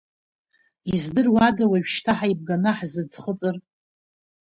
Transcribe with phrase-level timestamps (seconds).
[0.95, 3.55] Издыруада, уажәшьҭа ҳаибганы ҳзыӡхыҵыр?!